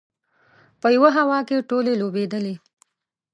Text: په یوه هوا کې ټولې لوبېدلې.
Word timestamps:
په 0.81 0.87
یوه 0.95 1.09
هوا 1.17 1.39
کې 1.47 1.65
ټولې 1.69 1.93
لوبېدلې. 2.01 2.55